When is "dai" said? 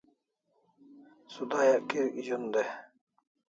2.53-2.69